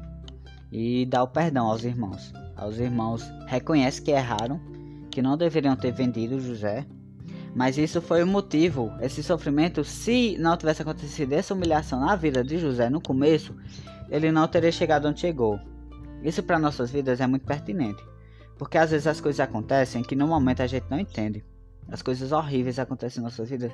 [0.72, 2.34] e dar o perdão aos irmãos.
[2.68, 4.60] Os irmãos reconhecem que erraram,
[5.10, 6.86] que não deveriam ter vendido José,
[7.58, 12.44] mas isso foi o motivo, esse sofrimento, se não tivesse acontecido essa humilhação na vida
[12.44, 13.56] de José no começo,
[14.12, 15.60] ele não teria chegado onde chegou.
[16.22, 18.06] Isso para nossas vidas é muito pertinente,
[18.60, 21.44] porque às vezes as coisas acontecem que no momento a gente não entende.
[21.90, 23.72] As coisas horríveis acontecem em nossas vidas,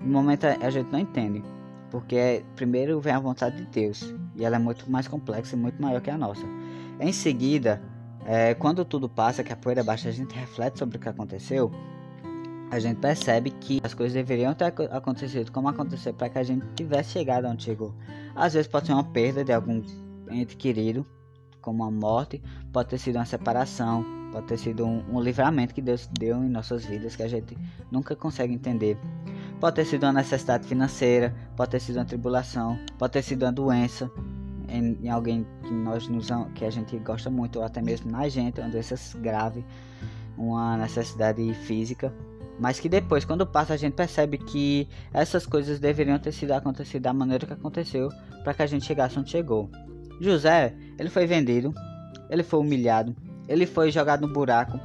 [0.00, 1.40] no momento a gente não entende,
[1.88, 5.80] porque primeiro vem a vontade de Deus e ela é muito mais complexa e muito
[5.80, 6.44] maior que a nossa.
[6.98, 7.80] Em seguida,
[8.26, 11.70] é, quando tudo passa, que a poeira baixa, a gente reflete sobre o que aconteceu,
[12.70, 16.64] a gente percebe que as coisas deveriam ter acontecido como aconteceu para que a gente
[16.76, 17.92] tivesse chegado onde chegou.
[18.34, 19.82] Às vezes pode ser uma perda de algum
[20.30, 21.04] ente querido,
[21.60, 22.40] como a morte,
[22.72, 26.48] pode ter sido uma separação, pode ter sido um, um livramento que Deus deu em
[26.48, 27.58] nossas vidas que a gente
[27.90, 28.96] nunca consegue entender.
[29.58, 33.52] Pode ter sido uma necessidade financeira, pode ter sido uma tribulação, pode ter sido uma
[33.52, 34.10] doença
[34.68, 38.28] em, em alguém que nós nos, que a gente gosta muito, ou até mesmo na
[38.28, 39.64] gente, uma doença grave,
[40.38, 42.14] uma necessidade física
[42.60, 47.02] mas que depois, quando passa, a gente percebe que essas coisas deveriam ter sido acontecido
[47.02, 48.10] da maneira que aconteceu
[48.44, 49.70] para que a gente chegasse onde chegou.
[50.20, 51.72] José, ele foi vendido,
[52.28, 53.16] ele foi humilhado,
[53.48, 54.78] ele foi jogado no buraco,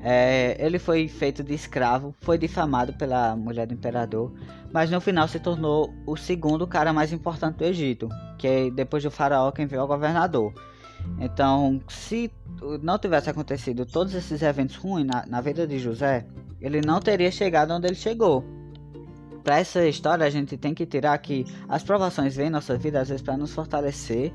[0.00, 4.32] é, ele foi feito de escravo, foi difamado pela mulher do imperador,
[4.72, 8.08] mas no final se tornou o segundo cara mais importante do Egito,
[8.38, 10.54] que é depois do faraó quem veio o governador.
[11.18, 12.30] Então, se
[12.82, 16.26] não tivesse acontecido todos esses eventos ruins na, na vida de José,
[16.60, 18.44] ele não teria chegado onde ele chegou.
[19.42, 23.00] Para essa história, a gente tem que tirar que as provações vêm em nossa vida
[23.00, 24.32] às vezes para nos fortalecer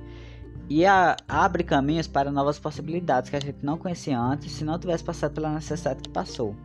[0.70, 4.80] e a, abre caminhos para novas possibilidades que a gente não conhecia antes se não
[4.80, 6.56] tivesse passado pela necessidade que passou.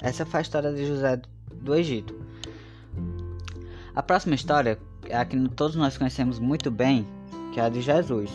[0.00, 1.20] Essa foi a história de José
[1.54, 2.14] do Egito.
[3.94, 7.04] A próxima história é a que todos nós conhecemos muito bem,
[7.52, 8.30] que é a de Jesus.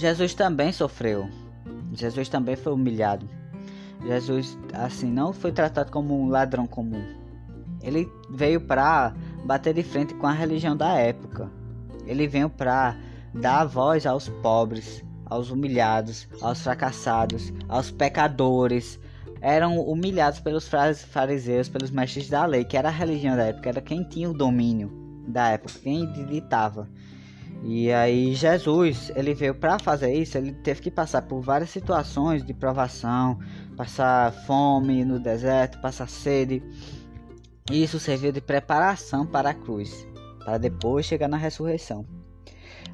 [0.00, 1.28] Jesus também sofreu.
[1.92, 3.28] Jesus também foi humilhado.
[4.06, 7.04] Jesus, assim, não foi tratado como um ladrão comum.
[7.82, 9.12] Ele veio para
[9.44, 11.50] bater de frente com a religião da época.
[12.06, 12.96] Ele veio para
[13.34, 18.98] dar voz aos pobres, aos humilhados, aos fracassados, aos pecadores.
[19.42, 23.82] Eram humilhados pelos fariseus, pelos mestres da lei, que era a religião da época, era
[23.82, 24.90] quem tinha o domínio
[25.28, 26.88] da época, quem ditava.
[27.62, 32.44] E aí Jesus, ele veio para fazer isso, ele teve que passar por várias situações
[32.44, 33.38] de provação,
[33.76, 36.62] passar fome no deserto, passar sede.
[37.70, 40.06] Isso serviu de preparação para a cruz,
[40.44, 42.06] para depois chegar na ressurreição.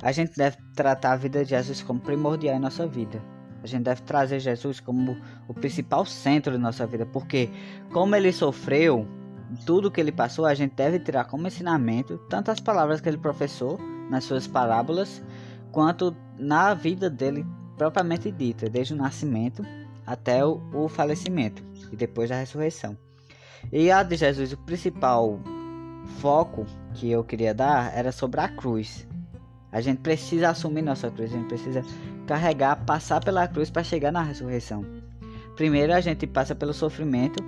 [0.02, 3.22] A gente deve tratar a vida de Jesus como primordial em nossa vida.
[3.62, 5.16] A gente deve trazer Jesus como
[5.48, 7.50] o principal centro de nossa vida, porque
[7.92, 9.06] como ele sofreu,
[9.64, 13.18] tudo que ele passou, a gente deve tirar como ensinamento tanto as palavras que ele
[13.18, 13.78] professou
[14.10, 15.22] nas suas parábolas,
[15.70, 19.64] quanto na vida dele propriamente dita, desde o nascimento
[20.06, 22.96] até o, o falecimento e depois da ressurreição.
[23.72, 25.40] E a de Jesus, o principal
[26.20, 29.06] foco que eu queria dar era sobre a cruz.
[29.72, 31.82] A gente precisa assumir nossa cruz, a gente precisa
[32.26, 34.84] carregar, passar pela cruz para chegar na ressurreição.
[35.56, 37.42] Primeiro a gente passa pelo sofrimento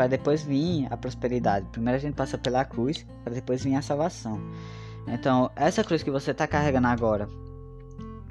[0.00, 1.66] para depois vir a prosperidade.
[1.70, 4.40] Primeiro a gente passa pela cruz para depois vir a salvação.
[5.06, 7.28] Então, essa cruz que você está carregando agora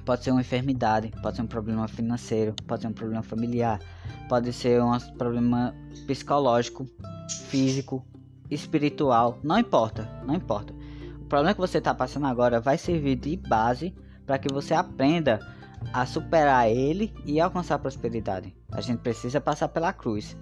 [0.03, 3.79] pode ser uma enfermidade, pode ser um problema financeiro, pode ser um problema familiar,
[4.27, 5.75] pode ser um problema
[6.07, 6.87] psicológico,
[7.49, 8.03] físico,
[8.49, 10.73] espiritual, não importa, não importa.
[11.21, 13.93] O problema que você está passando agora vai servir de base
[14.25, 15.39] para que você aprenda
[15.93, 18.55] a superar ele e alcançar a prosperidade.
[18.71, 20.35] A gente precisa passar pela cruz.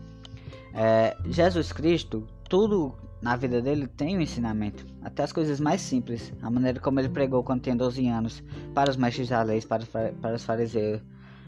[0.77, 6.31] É, Jesus Cristo, tudo na vida dele tem um ensinamento, até as coisas mais simples,
[6.39, 8.43] a maneira como ele pregou quando tinha 12 anos,
[8.75, 9.83] para os mestres da lei, para,
[10.21, 11.01] para os fariseus,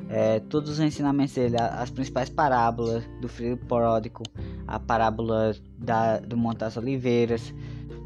[0.09, 4.23] é, todos os ensinamentos dele, as principais parábolas do filho pródigo,
[4.67, 7.53] a parábola da, do Monte das Oliveiras,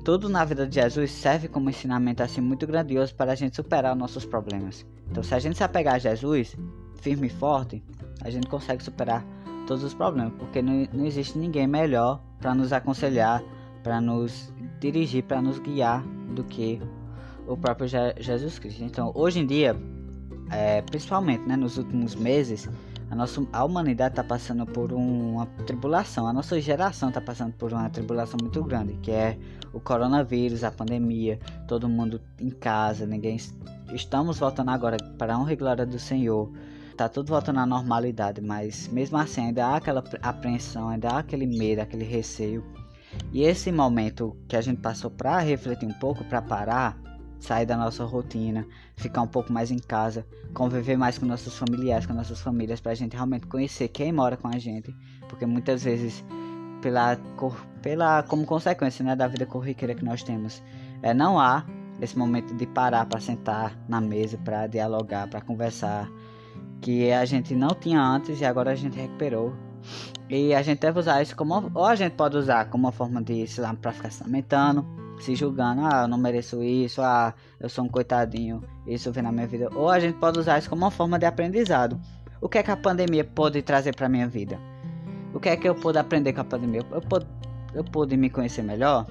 [0.04, 3.96] tudo na vida de Jesus serve como ensinamento assim muito grandioso para a gente superar
[3.96, 4.86] nossos problemas.
[5.10, 6.58] Então, se a gente se apegar a Jesus,
[7.02, 7.82] firme e forte,
[8.20, 9.26] a gente consegue superar
[9.66, 13.44] todos os problemas, porque não, não existe ninguém melhor para nos aconselhar,
[13.82, 16.04] para nos dirigir, para nos guiar
[16.36, 16.82] do que
[17.48, 18.84] o próprio Je Jesus Cristo.
[18.84, 19.76] Então, hoje em dia,
[20.52, 22.70] é, principalmente né, nos últimos meses,
[23.10, 27.72] a, nossa, a humanidade está passando por uma tribulação, a nossa geração está passando por
[27.72, 29.38] uma tribulação muito grande, que é
[29.72, 33.38] o coronavírus, a pandemia, todo mundo em casa, ninguém.
[33.94, 36.52] Estamos voltando agora para a honra e glória do Senhor
[36.94, 41.46] tá tudo voltando à normalidade, mas mesmo assim ainda há aquela apreensão, ainda há aquele
[41.46, 42.64] medo, aquele receio.
[43.32, 46.98] E esse momento que a gente passou para refletir um pouco, para parar,
[47.40, 52.06] sair da nossa rotina, ficar um pouco mais em casa, conviver mais com nossos familiares,
[52.06, 54.96] com nossas famílias, para a gente realmente conhecer quem mora com a gente,
[55.28, 56.24] porque muitas vezes
[56.82, 57.18] pela,
[57.82, 60.64] pela como consequência né, da vida corriqueira que nós temos,
[61.02, 61.66] é, não há
[62.02, 66.10] esse momento de parar para sentar na mesa, para dialogar, para conversar,
[66.84, 69.54] que a gente não tinha antes e agora a gente recuperou.
[70.30, 71.72] E a gente deve usar isso como.
[71.74, 74.86] Ou a gente pode usar como uma forma de, sei lá, pra ficar se lamentando,
[75.20, 79.32] se julgando, ah, eu não mereço isso, ah, eu sou um coitadinho, isso vem na
[79.32, 79.70] minha vida.
[79.74, 82.00] Ou a gente pode usar isso como uma forma de aprendizado.
[82.42, 84.60] O que é que a pandemia pode trazer pra minha vida?
[85.34, 86.82] O que é que eu pude aprender com a pandemia?
[86.92, 87.26] Eu pude,
[87.74, 89.08] eu pude me conhecer melhor?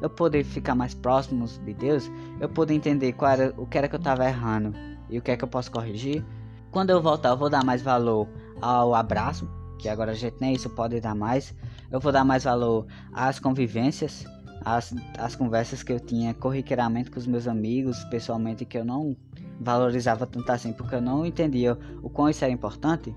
[0.00, 2.08] Eu pude ficar mais próximo de Deus?
[2.38, 4.72] Eu pude entender qual era, o que era que eu estava errando
[5.10, 6.24] e o que é que eu posso corrigir?
[6.70, 8.28] Quando eu voltar, eu vou dar mais valor
[8.60, 11.54] ao abraço, que agora a gente nem isso pode dar mais.
[11.90, 14.26] Eu vou dar mais valor às convivências,
[14.64, 19.16] às, às conversas que eu tinha corriqueiramente com os meus amigos, pessoalmente, que eu não
[19.60, 23.14] valorizava tanto assim, porque eu não entendia o quão isso era importante.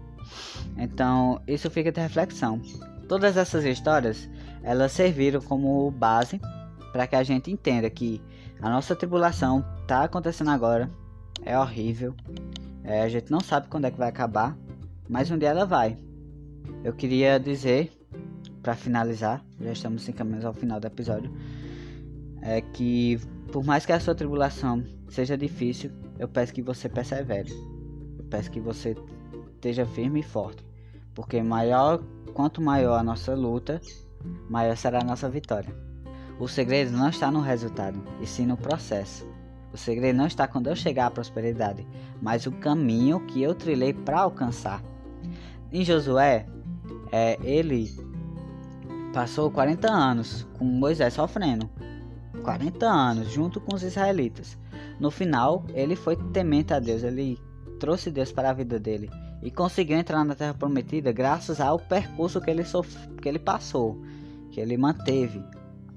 [0.78, 2.62] Então, isso fica de reflexão.
[3.08, 4.30] Todas essas histórias,
[4.64, 6.40] elas serviram como base
[6.92, 8.22] para que a gente entenda que
[8.62, 10.90] a nossa tribulação está acontecendo agora,
[11.44, 12.16] é horrível,
[12.84, 14.58] é, a gente não sabe quando é que vai acabar,
[15.08, 15.98] mas um dia ela vai.
[16.84, 17.92] Eu queria dizer,
[18.62, 21.32] para finalizar, já estamos encaminhando ao final do episódio,
[22.42, 23.20] é que
[23.52, 27.52] por mais que a sua tribulação seja difícil, eu peço que você persevere.
[28.18, 28.96] Eu peço que você
[29.56, 30.66] esteja firme e forte,
[31.14, 32.02] porque maior,
[32.34, 33.82] quanto maior a nossa luta,
[34.50, 35.76] maior será a nossa vitória.
[36.40, 39.31] O segredo não está no resultado, e sim no processo.
[39.74, 41.88] O segredo não está quando eu chegar à prosperidade,
[42.22, 44.84] mas o caminho que eu trilhei para alcançar.
[45.72, 46.46] Em Josué,
[47.12, 47.90] é, ele
[49.14, 51.70] passou 40 anos com Moisés sofrendo.
[52.44, 54.58] 40 anos, junto com os israelitas.
[55.00, 57.40] No final, ele foi temente a Deus, ele
[57.80, 59.10] trouxe Deus para a vida dele
[59.42, 62.96] e conseguiu entrar na Terra Prometida graças ao percurso que ele, sof...
[63.22, 64.00] que ele passou,
[64.52, 65.44] que ele manteve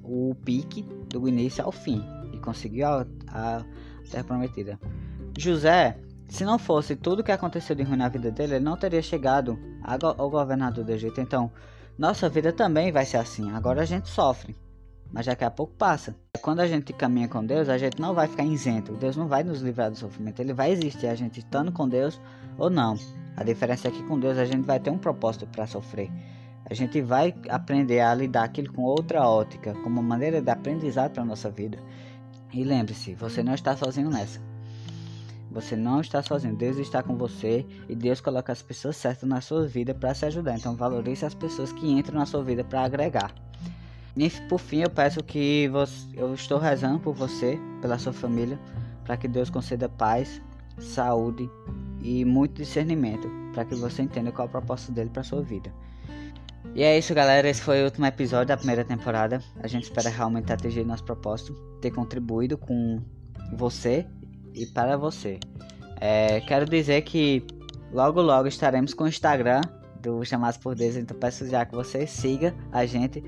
[0.03, 2.03] o pique do início ao fim
[2.33, 2.87] e conseguiu
[3.35, 3.65] a, a
[4.11, 4.79] Terra Prometida.
[5.37, 8.77] José, se não fosse tudo o que aconteceu de ruim na vida dele, ele não
[8.77, 11.21] teria chegado ao governador do Egito.
[11.21, 11.51] Então,
[11.99, 13.51] nossa vida também vai ser assim.
[13.53, 14.57] Agora a gente sofre,
[15.13, 16.17] mas daqui a pouco passa.
[16.41, 18.95] Quando a gente caminha com Deus, a gente não vai ficar isento.
[18.95, 20.41] Deus não vai nos livrar do sofrimento.
[20.41, 22.21] Ele vai existir, a gente estando com Deus
[22.59, 22.97] ou não.
[23.37, 26.11] A diferença é que com Deus a gente vai ter um propósito para sofrer.
[26.67, 31.25] A gente vai aprender a lidar aquilo com outra ótica, como maneira de aprendizado para
[31.25, 31.79] nossa vida.
[32.55, 34.41] E lembre-se, você não está sozinho nessa.
[35.51, 36.55] Você não está sozinho.
[36.55, 40.25] Deus está com você e Deus coloca as pessoas certas na sua vida para se
[40.27, 40.57] ajudar.
[40.57, 43.35] Então valorize as pessoas que entram na sua vida para agregar.
[44.17, 48.57] E por fim, eu peço que você, eu estou rezando por você, pela sua família,
[49.05, 50.41] para que Deus conceda paz,
[50.79, 51.51] saúde
[52.01, 55.73] e muito discernimento, para que você entenda qual é o propósito dele para sua vida.
[56.73, 57.49] E é isso, galera.
[57.49, 59.43] Esse foi o último episódio da primeira temporada.
[59.61, 63.01] A gente espera realmente atingir nosso propósito, ter contribuído com
[63.57, 64.07] você
[64.55, 65.39] e para você.
[66.01, 67.45] É, quero dizer que
[67.93, 69.61] logo logo estaremos com o Instagram
[70.01, 73.25] do Chamados por Deus, então peço já que você siga a gente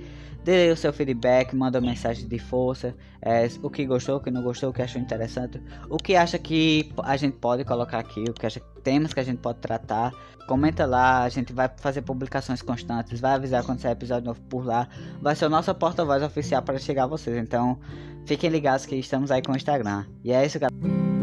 [0.47, 4.45] dê o seu feedback, manda mensagem de força, é, o que gostou, o que não
[4.45, 8.33] gostou, o que achou interessante, o que acha que a gente pode colocar aqui, o
[8.33, 10.13] que acha temas que a gente pode tratar.
[10.47, 14.65] Comenta lá, a gente vai fazer publicações constantes, vai avisar quando sair episódio novo por
[14.65, 14.89] lá.
[15.21, 17.37] Vai ser o nosso porta-voz oficial para chegar a vocês.
[17.37, 17.81] Então,
[18.25, 20.05] fiquem ligados que estamos aí com o Instagram.
[20.23, 21.16] E é isso, galera.